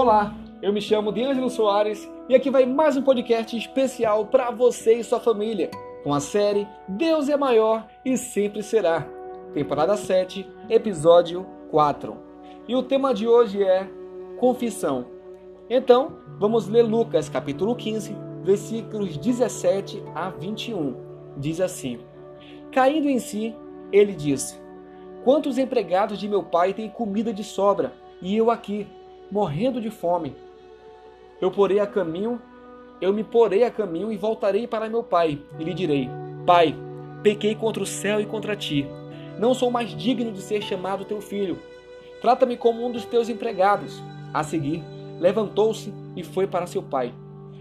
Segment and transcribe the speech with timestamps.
[0.00, 0.32] Olá,
[0.62, 5.02] eu me chamo D'Angelo Soares e aqui vai mais um podcast especial para você e
[5.02, 5.72] sua família,
[6.04, 9.04] com a série Deus é Maior e Sempre Será,
[9.52, 12.16] temporada 7, episódio 4.
[12.68, 13.90] E o tema de hoje é
[14.38, 15.04] Confissão.
[15.68, 20.94] Então, vamos ler Lucas capítulo 15, versículos 17 a 21.
[21.36, 21.98] Diz assim:
[22.70, 23.52] Caindo em si,
[23.90, 24.60] ele disse:
[25.24, 28.86] Quantos empregados de meu pai têm comida de sobra, e eu aqui
[29.30, 30.34] morrendo de fome.
[31.40, 32.40] Eu porei a caminho,
[33.00, 36.08] eu me porei a caminho e voltarei para meu pai, e lhe direi:
[36.46, 36.74] Pai,
[37.22, 38.86] pequei contra o céu e contra ti.
[39.38, 41.58] Não sou mais digno de ser chamado teu filho.
[42.20, 44.02] Trata-me como um dos teus empregados.
[44.34, 44.82] A seguir,
[45.20, 47.14] levantou-se e foi para seu pai.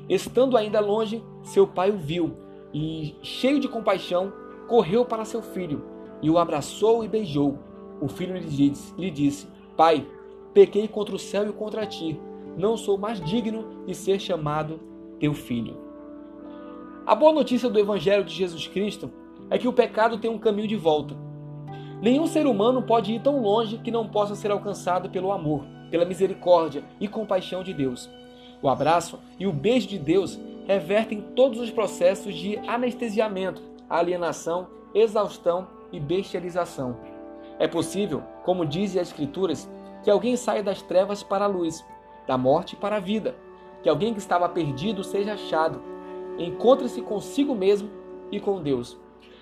[0.09, 2.33] Estando ainda longe, seu pai o viu
[2.73, 4.33] e, cheio de compaixão,
[4.67, 5.83] correu para seu filho
[6.21, 7.57] e o abraçou e beijou.
[8.01, 10.05] O filho lhe disse, lhe disse Pai,
[10.57, 12.19] pequei contra o céu e contra ti.
[12.57, 14.79] Não sou mais digno de ser chamado
[15.19, 15.77] teu filho.
[17.05, 19.11] A boa notícia do Evangelho de Jesus Cristo
[19.51, 21.15] é que o pecado tem um caminho de volta.
[22.01, 26.05] Nenhum ser humano pode ir tão longe que não possa ser alcançado pelo amor, pela
[26.05, 28.09] misericórdia e compaixão de Deus.
[28.59, 35.67] O abraço e o beijo de Deus revertem todos os processos de anestesiamento, alienação, exaustão
[35.91, 36.97] e bestialização.
[37.59, 39.69] É possível, como dizem as Escrituras,
[40.03, 41.85] que alguém saia das trevas para a luz,
[42.27, 43.35] da morte para a vida,
[43.81, 45.81] que alguém que estava perdido seja achado,
[46.37, 47.89] encontre-se consigo mesmo
[48.31, 48.97] e com Deus.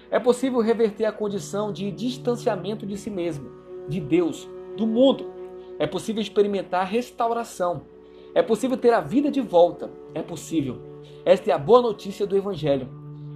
[0.10, 3.50] É possível reverter a condição de distanciamento de si mesmo,
[3.88, 5.32] de Deus, do mundo.
[5.80, 7.84] É possível experimentar restauração.
[8.34, 9.92] É possível ter a vida de volta.
[10.14, 10.78] É possível.
[11.26, 12.88] Esta é a boa notícia do Evangelho.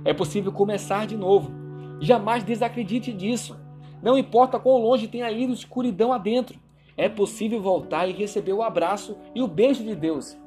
[0.05, 1.51] É possível começar de novo.
[1.99, 3.59] Jamais desacredite disso.
[4.01, 6.57] Não importa quão longe tenha ido escuridão adentro
[6.99, 10.37] é possível voltar e receber o abraço e o beijo de Deus.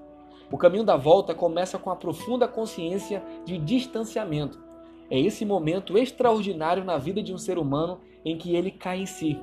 [0.51, 4.63] O caminho da volta começa com a profunda consciência de distanciamento.
[5.11, 9.07] É esse momento extraordinário na vida de um ser humano em que ele cai em
[9.07, 9.41] si.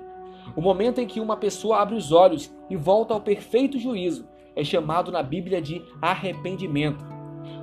[0.55, 4.63] O momento em que uma pessoa abre os olhos e volta ao perfeito juízo é
[4.63, 7.03] chamado na Bíblia de arrependimento.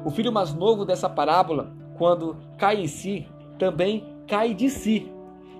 [0.05, 3.29] O filho mais novo dessa parábola, quando cai em si,
[3.61, 5.09] também cai de si.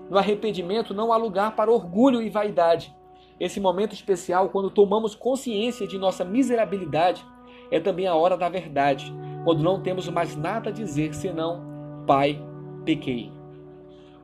[0.09, 2.96] No arrependimento não há lugar para orgulho e vaidade.
[3.39, 7.25] Esse momento especial, quando tomamos consciência de nossa miserabilidade,
[7.69, 11.65] é também a hora da verdade, quando não temos mais nada a dizer senão
[12.07, 12.41] Pai,
[12.85, 13.31] pequei.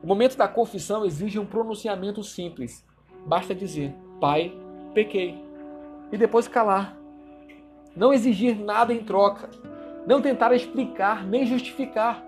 [0.02, 2.84] O momento da confissão exige um pronunciamento simples.
[3.26, 4.52] Basta dizer Pai,
[4.92, 5.38] pequei.
[6.10, 6.96] E depois calar.
[7.94, 9.48] Não exigir nada em troca.
[10.06, 12.22] Não tentar explicar nem justificar.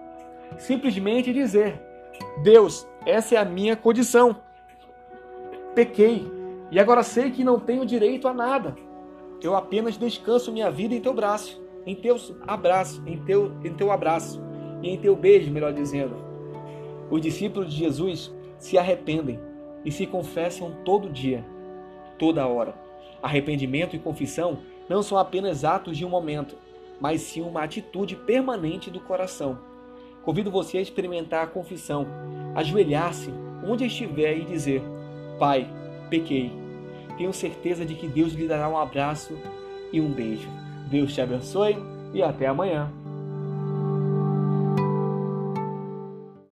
[0.59, 1.81] Simplesmente dizer:
[2.43, 4.37] Deus, essa é a minha condição.
[5.75, 6.27] Pequei
[6.71, 8.77] e agora sei que não tenho direito a nada.
[9.43, 12.17] Eu apenas descanso minha vida em teu braço, em teu
[12.47, 14.43] abraço, em teu, em teu abraço
[14.83, 16.17] e em teu beijo, melhor dizendo.
[17.11, 19.39] Os discípulos de Jesus se arrependem
[19.85, 21.45] e se confessam todo dia,
[22.19, 22.75] toda hora.
[23.23, 26.57] Arrependimento e confissão não são apenas atos de um momento,
[27.01, 29.59] mas sim uma atitude permanente do coração.
[30.25, 32.07] Convido você a experimentar a confissão,
[32.55, 33.33] ajoelhar-se
[33.65, 34.83] onde estiver e dizer:
[35.39, 35.69] Pai,
[36.09, 36.53] pequei.
[37.17, 39.39] Tenho certeza de que Deus lhe dará um abraço
[39.93, 40.49] e um beijo.
[40.91, 41.77] Deus te abençoe
[42.13, 42.91] e até amanhã.